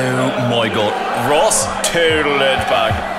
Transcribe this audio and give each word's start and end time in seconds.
Oh 0.00 0.48
my 0.48 0.68
god. 0.72 1.28
Ross 1.28 1.64
total 1.88 2.36
it 2.36 2.68
back. 2.68 3.16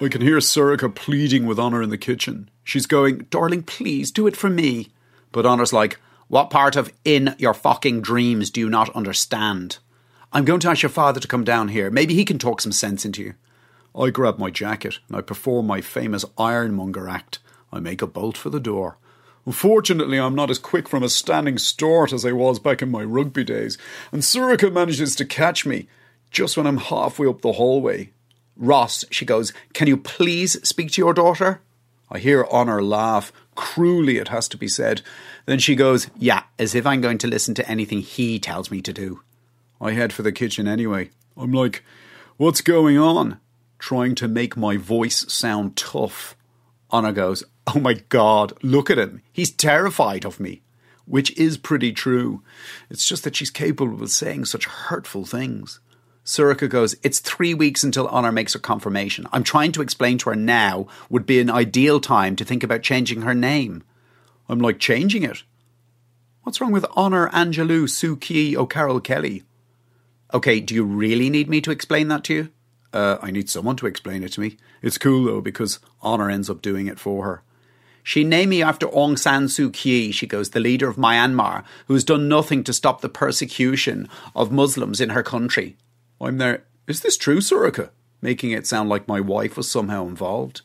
I 0.00 0.08
can 0.08 0.20
hear 0.20 0.36
Sorcha 0.38 0.94
pleading 0.94 1.46
with 1.46 1.58
Honor 1.58 1.82
in 1.82 1.90
the 1.90 1.98
kitchen. 1.98 2.48
She's 2.62 2.86
going, 2.86 3.26
Darling, 3.30 3.64
please 3.64 4.12
do 4.12 4.28
it 4.28 4.36
for 4.36 4.48
me. 4.48 4.90
But 5.32 5.46
Honor's 5.46 5.72
like, 5.72 5.98
What 6.28 6.48
part 6.48 6.76
of 6.76 6.92
in 7.04 7.34
your 7.38 7.54
fucking 7.54 8.02
dreams 8.02 8.50
do 8.50 8.60
you 8.60 8.70
not 8.70 8.94
understand? 8.94 9.78
I'm 10.32 10.44
going 10.44 10.60
to 10.60 10.70
ask 10.70 10.82
your 10.82 10.90
father 10.90 11.18
to 11.18 11.26
come 11.26 11.42
down 11.42 11.66
here. 11.68 11.90
Maybe 11.90 12.14
he 12.14 12.24
can 12.24 12.38
talk 12.38 12.60
some 12.60 12.70
sense 12.70 13.04
into 13.04 13.22
you. 13.22 13.34
I 13.98 14.10
grab 14.10 14.38
my 14.38 14.50
jacket 14.50 15.00
and 15.08 15.16
I 15.16 15.22
perform 15.22 15.66
my 15.66 15.80
famous 15.80 16.24
ironmonger 16.38 17.08
act. 17.08 17.40
I 17.72 17.80
make 17.80 18.00
a 18.00 18.06
bolt 18.06 18.36
for 18.36 18.50
the 18.50 18.60
door. 18.60 18.96
Unfortunately, 19.46 20.18
I'm 20.18 20.34
not 20.34 20.50
as 20.50 20.58
quick 20.58 20.88
from 20.88 21.02
a 21.02 21.08
standing 21.08 21.58
start 21.58 22.12
as 22.12 22.24
I 22.24 22.32
was 22.32 22.58
back 22.58 22.80
in 22.80 22.90
my 22.90 23.04
rugby 23.04 23.44
days, 23.44 23.76
and 24.10 24.22
Sorcha 24.22 24.72
manages 24.72 25.14
to 25.16 25.24
catch 25.24 25.66
me 25.66 25.86
just 26.30 26.56
when 26.56 26.66
I'm 26.66 26.78
halfway 26.78 27.28
up 27.28 27.42
the 27.42 27.52
hallway. 27.52 28.10
Ross, 28.56 29.04
she 29.10 29.24
goes, 29.24 29.52
Can 29.72 29.86
you 29.86 29.96
please 29.96 30.56
speak 30.66 30.92
to 30.92 31.02
your 31.02 31.14
daughter? 31.14 31.60
I 32.10 32.18
hear 32.18 32.46
Honor 32.50 32.82
laugh, 32.82 33.32
cruelly 33.54 34.18
it 34.18 34.28
has 34.28 34.48
to 34.48 34.56
be 34.56 34.68
said. 34.68 35.02
Then 35.46 35.58
she 35.58 35.74
goes, 35.74 36.08
Yeah, 36.18 36.44
as 36.58 36.74
if 36.74 36.86
I'm 36.86 37.00
going 37.00 37.18
to 37.18 37.26
listen 37.26 37.54
to 37.54 37.68
anything 37.68 38.00
he 38.00 38.38
tells 38.38 38.70
me 38.70 38.80
to 38.82 38.92
do. 38.92 39.22
I 39.80 39.92
head 39.92 40.12
for 40.12 40.22
the 40.22 40.32
kitchen 40.32 40.68
anyway. 40.68 41.10
I'm 41.36 41.52
like, 41.52 41.82
What's 42.36 42.60
going 42.60 42.98
on? 42.98 43.40
Trying 43.78 44.14
to 44.16 44.28
make 44.28 44.56
my 44.56 44.76
voice 44.76 45.30
sound 45.32 45.76
tough. 45.76 46.36
Honor 46.90 47.12
goes, 47.12 47.44
Oh 47.66 47.80
my 47.80 47.94
god, 48.08 48.52
look 48.62 48.90
at 48.90 48.98
him. 48.98 49.22
He's 49.32 49.50
terrified 49.50 50.24
of 50.24 50.40
me. 50.40 50.62
Which 51.06 51.36
is 51.36 51.58
pretty 51.58 51.92
true. 51.92 52.42
It's 52.88 53.06
just 53.06 53.24
that 53.24 53.36
she's 53.36 53.50
capable 53.50 54.02
of 54.02 54.10
saying 54.10 54.46
such 54.46 54.64
hurtful 54.64 55.24
things. 55.26 55.80
Sorcha 56.24 56.68
goes, 56.68 56.96
It's 57.02 57.18
three 57.18 57.52
weeks 57.52 57.84
until 57.84 58.08
Honor 58.08 58.32
makes 58.32 58.54
her 58.54 58.58
confirmation. 58.58 59.26
I'm 59.30 59.44
trying 59.44 59.72
to 59.72 59.82
explain 59.82 60.16
to 60.18 60.30
her 60.30 60.36
now 60.36 60.86
would 61.10 61.26
be 61.26 61.40
an 61.40 61.50
ideal 61.50 62.00
time 62.00 62.36
to 62.36 62.44
think 62.44 62.62
about 62.62 62.82
changing 62.82 63.22
her 63.22 63.34
name. 63.34 63.82
I'm 64.48 64.58
like, 64.58 64.78
Changing 64.78 65.22
it? 65.22 65.42
What's 66.42 66.60
wrong 66.60 66.72
with 66.72 66.86
Honor 66.94 67.28
Angelou 67.30 67.84
Suu 67.84 68.18
Kyi 68.18 68.56
O'Carroll 68.56 69.00
Kelly? 69.00 69.42
Okay, 70.32 70.60
do 70.60 70.74
you 70.74 70.84
really 70.84 71.30
need 71.30 71.48
me 71.48 71.60
to 71.60 71.70
explain 71.70 72.08
that 72.08 72.24
to 72.24 72.34
you? 72.34 72.48
Uh, 72.92 73.18
I 73.20 73.30
need 73.30 73.50
someone 73.50 73.76
to 73.76 73.86
explain 73.86 74.22
it 74.22 74.32
to 74.32 74.40
me. 74.40 74.56
It's 74.80 74.98
cool 74.98 75.24
though 75.24 75.40
because 75.40 75.80
Honor 76.00 76.30
ends 76.30 76.48
up 76.48 76.62
doing 76.62 76.86
it 76.86 76.98
for 76.98 77.24
her. 77.24 77.42
She 78.06 78.22
named 78.22 78.50
me 78.50 78.62
after 78.62 78.86
Aung 78.88 79.18
San 79.18 79.46
Suu 79.46 79.72
Kyi, 79.72 80.12
she 80.12 80.26
goes, 80.26 80.50
the 80.50 80.60
leader 80.60 80.90
of 80.90 80.96
Myanmar, 80.96 81.64
who 81.86 81.94
has 81.94 82.04
done 82.04 82.28
nothing 82.28 82.62
to 82.64 82.72
stop 82.74 83.00
the 83.00 83.08
persecution 83.08 84.10
of 84.36 84.52
Muslims 84.52 85.00
in 85.00 85.08
her 85.08 85.22
country. 85.22 85.78
I'm 86.20 86.36
there. 86.36 86.64
Is 86.86 87.00
this 87.00 87.16
true, 87.16 87.38
Sorcha? 87.38 87.88
Making 88.20 88.50
it 88.50 88.66
sound 88.66 88.90
like 88.90 89.08
my 89.08 89.20
wife 89.20 89.56
was 89.56 89.70
somehow 89.70 90.06
involved. 90.06 90.60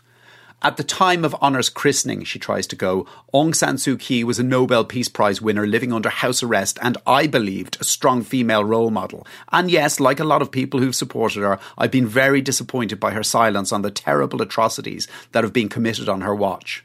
At 0.61 0.75
the 0.75 0.83
time 0.83 1.23
of 1.23 1.33
Honor's 1.39 1.69
christening, 1.69 2.25
she 2.25 2.39
tries 2.39 2.67
to 2.67 2.75
go, 2.75 3.07
Aung 3.33 3.55
San 3.55 3.77
Suu 3.77 3.97
Kyi 3.97 4.25
was 4.25 4.39
a 4.39 4.43
Nobel 4.43 4.83
Peace 4.83 5.07
Prize 5.07 5.41
winner 5.41 5.65
living 5.65 5.93
under 5.93 6.09
house 6.09 6.43
arrest 6.43 6.77
and 6.81 6.97
I 7.07 7.25
believed 7.25 7.77
a 7.79 7.85
strong 7.85 8.21
female 8.21 8.65
role 8.65 8.91
model. 8.91 9.25
And 9.53 9.71
yes, 9.71 10.01
like 10.01 10.19
a 10.19 10.25
lot 10.25 10.41
of 10.41 10.51
people 10.51 10.81
who've 10.81 10.93
supported 10.93 11.43
her, 11.43 11.57
I've 11.77 11.91
been 11.91 12.05
very 12.05 12.41
disappointed 12.41 12.99
by 12.99 13.11
her 13.11 13.23
silence 13.23 13.71
on 13.71 13.81
the 13.81 13.91
terrible 13.91 14.41
atrocities 14.41 15.07
that 15.31 15.45
have 15.45 15.53
been 15.53 15.69
committed 15.69 16.09
on 16.09 16.19
her 16.19 16.35
watch. 16.35 16.83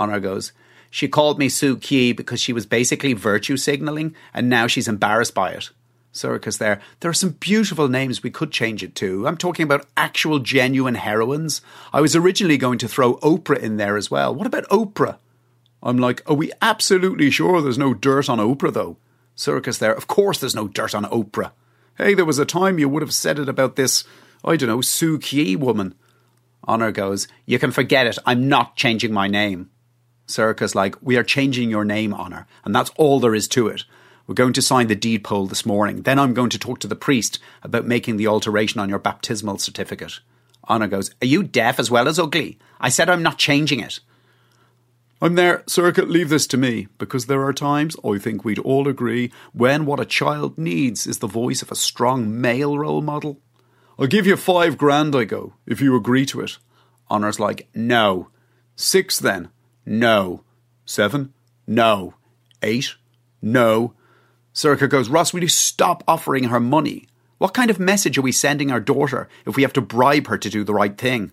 Honor 0.00 0.18
goes, 0.18 0.52
She 0.90 1.06
called 1.06 1.38
me 1.38 1.48
Suu 1.48 1.80
Kyi 1.80 2.12
because 2.12 2.40
she 2.40 2.54
was 2.54 2.66
basically 2.66 3.12
virtue 3.12 3.56
signalling 3.56 4.16
and 4.34 4.48
now 4.48 4.66
she's 4.66 4.88
embarrassed 4.88 5.34
by 5.34 5.52
it. 5.52 5.70
Sorcha's 6.12 6.58
there. 6.58 6.80
There 6.98 7.10
are 7.10 7.14
some 7.14 7.36
beautiful 7.38 7.86
names 7.86 8.22
we 8.22 8.30
could 8.30 8.50
change 8.50 8.82
it 8.82 8.96
to. 8.96 9.28
I'm 9.28 9.36
talking 9.36 9.62
about 9.62 9.86
actual 9.96 10.40
genuine 10.40 10.96
heroines. 10.96 11.60
I 11.92 12.00
was 12.00 12.16
originally 12.16 12.56
going 12.56 12.78
to 12.78 12.88
throw 12.88 13.16
Oprah 13.18 13.60
in 13.60 13.76
there 13.76 13.96
as 13.96 14.10
well. 14.10 14.34
What 14.34 14.46
about 14.46 14.68
Oprah? 14.70 15.18
I'm 15.82 15.98
like, 15.98 16.28
are 16.28 16.34
we 16.34 16.50
absolutely 16.60 17.30
sure 17.30 17.62
there's 17.62 17.78
no 17.78 17.94
dirt 17.94 18.28
on 18.28 18.38
Oprah 18.38 18.72
though? 18.72 18.96
Sorcha's 19.36 19.78
there. 19.78 19.94
Of 19.94 20.06
course 20.06 20.40
there's 20.40 20.56
no 20.56 20.66
dirt 20.66 20.94
on 20.94 21.04
Oprah. 21.04 21.52
Hey, 21.96 22.14
there 22.14 22.24
was 22.24 22.38
a 22.38 22.44
time 22.46 22.78
you 22.78 22.88
would 22.88 23.02
have 23.02 23.14
said 23.14 23.38
it 23.38 23.48
about 23.48 23.76
this, 23.76 24.04
I 24.44 24.56
don't 24.56 24.68
know, 24.68 24.78
Suu 24.78 25.20
Kyi 25.20 25.56
woman. 25.56 25.94
Honor 26.64 26.90
goes, 26.90 27.28
You 27.46 27.58
can 27.58 27.70
forget 27.70 28.06
it. 28.06 28.18
I'm 28.26 28.48
not 28.48 28.76
changing 28.76 29.12
my 29.12 29.28
name. 29.28 29.70
Sorcha's 30.30 30.74
like, 30.74 30.96
We 31.02 31.16
are 31.16 31.24
changing 31.24 31.70
your 31.70 31.84
name, 31.84 32.14
Honor, 32.14 32.46
and 32.64 32.74
that's 32.74 32.90
all 32.96 33.20
there 33.20 33.34
is 33.34 33.48
to 33.48 33.68
it. 33.68 33.84
We're 34.26 34.34
going 34.34 34.52
to 34.52 34.62
sign 34.62 34.86
the 34.86 34.94
deed 34.94 35.24
poll 35.24 35.46
this 35.46 35.66
morning. 35.66 36.02
Then 36.02 36.18
I'm 36.18 36.34
going 36.34 36.50
to 36.50 36.58
talk 36.58 36.78
to 36.80 36.86
the 36.86 36.94
priest 36.94 37.40
about 37.62 37.86
making 37.86 38.16
the 38.16 38.28
alteration 38.28 38.80
on 38.80 38.88
your 38.88 39.00
baptismal 39.00 39.58
certificate. 39.58 40.20
Honor 40.64 40.86
goes, 40.86 41.14
Are 41.20 41.26
you 41.26 41.42
deaf 41.42 41.80
as 41.80 41.90
well 41.90 42.06
as 42.06 42.18
ugly? 42.18 42.58
I 42.80 42.90
said 42.90 43.10
I'm 43.10 43.22
not 43.24 43.38
changing 43.38 43.80
it. 43.80 43.98
I'm 45.22 45.34
there, 45.34 45.58
Sorcha, 45.66 46.08
leave 46.08 46.30
this 46.30 46.46
to 46.46 46.56
me, 46.56 46.88
because 46.96 47.26
there 47.26 47.44
are 47.44 47.52
times, 47.52 47.94
I 48.02 48.16
think 48.16 48.42
we'd 48.42 48.58
all 48.60 48.88
agree, 48.88 49.30
when 49.52 49.84
what 49.84 50.00
a 50.00 50.06
child 50.06 50.56
needs 50.56 51.06
is 51.06 51.18
the 51.18 51.26
voice 51.26 51.60
of 51.60 51.70
a 51.70 51.76
strong 51.76 52.40
male 52.40 52.78
role 52.78 53.02
model. 53.02 53.38
I'll 53.98 54.06
give 54.06 54.26
you 54.26 54.36
five 54.36 54.78
grand, 54.78 55.14
I 55.14 55.24
go, 55.24 55.54
if 55.66 55.82
you 55.82 55.94
agree 55.94 56.24
to 56.26 56.40
it. 56.40 56.56
Honor's 57.08 57.40
like, 57.40 57.68
No. 57.74 58.28
Six 58.76 59.18
then? 59.18 59.50
No. 59.84 60.44
Seven? 60.84 61.32
No. 61.66 62.14
Eight? 62.62 62.94
No. 63.40 63.94
Sorcha 64.52 64.88
goes, 64.88 65.08
Ross, 65.08 65.32
will 65.32 65.42
you 65.42 65.48
stop 65.48 66.02
offering 66.06 66.44
her 66.44 66.60
money? 66.60 67.06
What 67.38 67.54
kind 67.54 67.70
of 67.70 67.80
message 67.80 68.18
are 68.18 68.22
we 68.22 68.32
sending 68.32 68.70
our 68.70 68.80
daughter 68.80 69.28
if 69.46 69.56
we 69.56 69.62
have 69.62 69.72
to 69.74 69.80
bribe 69.80 70.26
her 70.26 70.36
to 70.36 70.50
do 70.50 70.64
the 70.64 70.74
right 70.74 70.96
thing? 70.98 71.32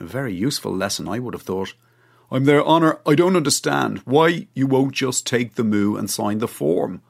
A 0.00 0.04
very 0.04 0.34
useful 0.34 0.74
lesson, 0.74 1.08
I 1.08 1.18
would 1.18 1.34
have 1.34 1.42
thought. 1.42 1.74
I'm 2.30 2.44
there, 2.44 2.64
Honor. 2.64 2.98
I 3.06 3.14
don't 3.14 3.36
understand 3.36 3.98
why 4.04 4.48
you 4.54 4.66
won't 4.66 4.94
just 4.94 5.26
take 5.26 5.54
the 5.54 5.64
moo 5.64 5.96
and 5.96 6.10
sign 6.10 6.38
the 6.38 6.48
form. 6.48 7.02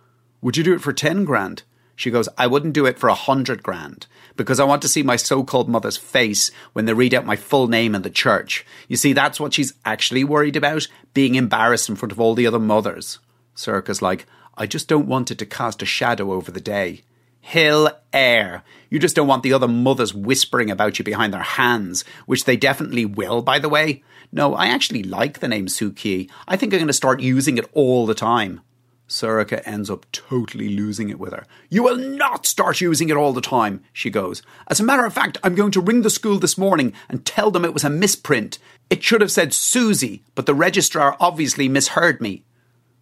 Would 0.42 0.56
you 0.56 0.64
do 0.64 0.74
it 0.74 0.80
for 0.80 0.92
10 0.92 1.24
grand? 1.24 1.62
She 1.98 2.12
goes, 2.12 2.28
I 2.38 2.46
wouldn't 2.46 2.74
do 2.74 2.86
it 2.86 2.96
for 2.96 3.08
a 3.08 3.14
hundred 3.14 3.64
grand 3.64 4.06
because 4.36 4.60
I 4.60 4.64
want 4.64 4.82
to 4.82 4.88
see 4.88 5.02
my 5.02 5.16
so 5.16 5.42
called 5.42 5.68
mother's 5.68 5.96
face 5.96 6.52
when 6.72 6.84
they 6.84 6.92
read 6.92 7.12
out 7.12 7.26
my 7.26 7.34
full 7.34 7.66
name 7.66 7.92
in 7.92 8.02
the 8.02 8.08
church. 8.08 8.64
You 8.86 8.96
see, 8.96 9.12
that's 9.12 9.40
what 9.40 9.52
she's 9.52 9.74
actually 9.84 10.22
worried 10.22 10.54
about 10.54 10.86
being 11.12 11.34
embarrassed 11.34 11.88
in 11.88 11.96
front 11.96 12.12
of 12.12 12.20
all 12.20 12.36
the 12.36 12.46
other 12.46 12.60
mothers. 12.60 13.18
Sorcha's 13.56 14.00
like, 14.00 14.26
I 14.56 14.64
just 14.64 14.86
don't 14.86 15.08
want 15.08 15.32
it 15.32 15.38
to 15.38 15.46
cast 15.46 15.82
a 15.82 15.86
shadow 15.86 16.30
over 16.30 16.52
the 16.52 16.60
day. 16.60 17.02
Hill 17.40 17.90
air. 18.12 18.62
You 18.90 19.00
just 19.00 19.16
don't 19.16 19.26
want 19.26 19.42
the 19.42 19.52
other 19.52 19.66
mothers 19.66 20.14
whispering 20.14 20.70
about 20.70 21.00
you 21.00 21.04
behind 21.04 21.34
their 21.34 21.42
hands, 21.42 22.04
which 22.26 22.44
they 22.44 22.56
definitely 22.56 23.06
will, 23.06 23.42
by 23.42 23.58
the 23.58 23.68
way. 23.68 24.04
No, 24.30 24.54
I 24.54 24.66
actually 24.66 25.02
like 25.02 25.40
the 25.40 25.48
name 25.48 25.66
Suu 25.66 25.96
Kyi. 25.96 26.30
I 26.46 26.54
think 26.54 26.72
I'm 26.72 26.78
going 26.78 26.86
to 26.86 26.92
start 26.92 27.18
using 27.18 27.58
it 27.58 27.68
all 27.72 28.06
the 28.06 28.14
time. 28.14 28.60
Sorcha 29.08 29.62
ends 29.64 29.88
up 29.88 30.06
totally 30.12 30.68
losing 30.68 31.08
it 31.08 31.18
with 31.18 31.32
her. 31.32 31.46
You 31.70 31.82
will 31.82 31.96
not 31.96 32.44
start 32.44 32.80
using 32.80 33.08
it 33.08 33.16
all 33.16 33.32
the 33.32 33.40
time, 33.40 33.82
she 33.92 34.10
goes. 34.10 34.42
As 34.68 34.80
a 34.80 34.84
matter 34.84 35.04
of 35.04 35.14
fact, 35.14 35.38
I'm 35.42 35.54
going 35.54 35.72
to 35.72 35.80
ring 35.80 36.02
the 36.02 36.10
school 36.10 36.38
this 36.38 36.58
morning 36.58 36.92
and 37.08 37.24
tell 37.24 37.50
them 37.50 37.64
it 37.64 37.72
was 37.72 37.84
a 37.84 37.90
misprint. 37.90 38.58
It 38.90 39.02
should 39.02 39.22
have 39.22 39.32
said 39.32 39.54
Susie, 39.54 40.22
but 40.34 40.46
the 40.46 40.54
registrar 40.54 41.16
obviously 41.18 41.68
misheard 41.68 42.20
me. 42.20 42.44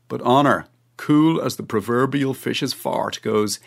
But 0.07 0.23
Honor, 0.23 0.67
cool 0.97 1.41
as 1.41 1.57
the 1.57 1.65
proverbial 1.65 2.35
fish's 2.35 2.73
fart, 2.73 3.21
goes, 3.23 3.59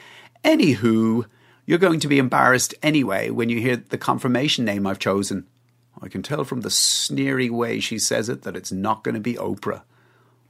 Anywho, 0.43 1.25
you're 1.65 1.77
going 1.77 1.99
to 1.99 2.07
be 2.07 2.19
embarrassed 2.19 2.73
anyway 2.81 3.29
when 3.29 3.49
you 3.49 3.59
hear 3.59 3.75
the 3.75 3.97
confirmation 3.97 4.63
name 4.63 4.87
I've 4.87 4.99
chosen. 4.99 5.45
I 6.01 6.07
can 6.07 6.23
tell 6.23 6.45
from 6.45 6.61
the 6.61 6.69
sneery 6.69 7.49
way 7.49 7.81
she 7.81 7.99
says 7.99 8.29
it 8.29 8.43
that 8.43 8.55
it's 8.55 8.71
not 8.71 9.03
going 9.03 9.15
to 9.15 9.21
be 9.21 9.33
Oprah. 9.33 9.81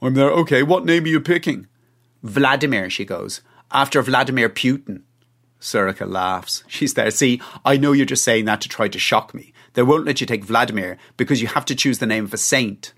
I'm 0.00 0.14
there, 0.14 0.30
okay, 0.30 0.62
what 0.62 0.84
name 0.84 1.04
are 1.04 1.08
you 1.08 1.20
picking? 1.20 1.66
Vladimir, 2.22 2.90
she 2.90 3.04
goes, 3.04 3.40
after 3.70 4.02
Vladimir 4.02 4.48
Putin. 4.48 5.02
Sorcha 5.60 6.08
laughs. 6.08 6.64
She's 6.66 6.94
there. 6.94 7.10
See, 7.10 7.40
I 7.64 7.76
know 7.76 7.92
you're 7.92 8.06
just 8.06 8.24
saying 8.24 8.46
that 8.46 8.62
to 8.62 8.68
try 8.68 8.88
to 8.88 8.98
shock 8.98 9.34
me. 9.34 9.52
They 9.74 9.82
won't 9.82 10.06
let 10.06 10.20
you 10.20 10.26
take 10.26 10.44
Vladimir 10.44 10.96
because 11.16 11.42
you 11.42 11.48
have 11.48 11.66
to 11.66 11.74
choose 11.74 11.98
the 11.98 12.06
name 12.06 12.24
of 12.24 12.34
a 12.34 12.38
saint. 12.38 12.94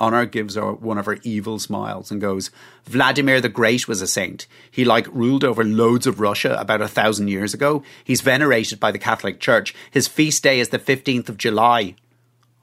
Honor 0.00 0.26
gives 0.26 0.56
her 0.56 0.72
one 0.72 0.98
of 0.98 1.06
her 1.06 1.18
evil 1.22 1.58
smiles 1.60 2.10
and 2.10 2.20
goes, 2.20 2.50
Vladimir 2.84 3.40
the 3.40 3.48
Great 3.48 3.86
was 3.86 4.02
a 4.02 4.08
saint. 4.08 4.48
He 4.70 4.84
like 4.84 5.06
ruled 5.14 5.44
over 5.44 5.62
loads 5.62 6.06
of 6.06 6.18
Russia 6.18 6.56
about 6.58 6.82
a 6.82 6.88
thousand 6.88 7.28
years 7.28 7.54
ago. 7.54 7.84
He's 8.02 8.20
venerated 8.20 8.80
by 8.80 8.90
the 8.90 8.98
Catholic 8.98 9.38
Church. 9.38 9.72
His 9.92 10.08
feast 10.08 10.42
day 10.42 10.58
is 10.58 10.70
the 10.70 10.80
15th 10.80 11.28
of 11.28 11.38
July. 11.38 11.94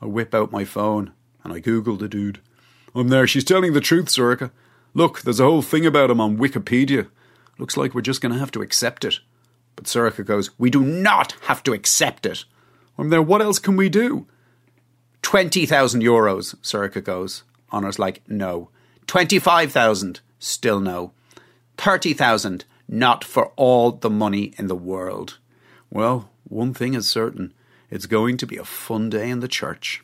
I 0.01 0.07
whip 0.07 0.35
out 0.35 0.51
my 0.51 0.65
phone 0.65 1.13
and 1.43 1.53
I 1.53 1.59
Google 1.59 1.95
the 1.95 2.09
dude. 2.09 2.41
I'm 2.93 3.07
there. 3.07 3.25
She's 3.25 3.45
telling 3.45 3.71
the 3.73 3.79
truth, 3.79 4.07
Sorcha. 4.07 4.51
Look, 4.93 5.21
there's 5.21 5.39
a 5.39 5.45
whole 5.45 5.61
thing 5.61 5.85
about 5.85 6.11
him 6.11 6.19
on 6.19 6.37
Wikipedia. 6.37 7.09
Looks 7.57 7.77
like 7.77 7.93
we're 7.93 8.01
just 8.01 8.21
going 8.21 8.33
to 8.33 8.39
have 8.39 8.51
to 8.51 8.61
accept 8.61 9.05
it. 9.05 9.19
But 9.75 9.85
Sorcha 9.85 10.25
goes, 10.25 10.57
We 10.59 10.69
do 10.69 10.81
not 10.81 11.33
have 11.43 11.63
to 11.63 11.73
accept 11.73 12.25
it. 12.25 12.45
I'm 12.97 13.09
there. 13.09 13.21
What 13.21 13.41
else 13.41 13.59
can 13.59 13.77
we 13.77 13.89
do? 13.89 14.27
20,000 15.21 16.01
euros, 16.01 16.55
Sorcha 16.57 17.03
goes. 17.03 17.43
Honor's 17.71 17.99
like, 17.99 18.21
no. 18.27 18.69
25,000, 19.07 20.19
still 20.39 20.79
no. 20.79 21.13
30,000, 21.77 22.65
not 22.87 23.23
for 23.23 23.47
all 23.55 23.91
the 23.91 24.09
money 24.09 24.53
in 24.57 24.67
the 24.67 24.75
world. 24.75 25.37
Well, 25.89 26.29
one 26.43 26.73
thing 26.73 26.93
is 26.93 27.09
certain 27.09 27.53
it's 27.89 28.05
going 28.05 28.37
to 28.37 28.47
be 28.47 28.57
a 28.57 28.65
fun 28.65 29.09
day 29.09 29.29
in 29.29 29.39
the 29.39 29.47
church. 29.47 30.03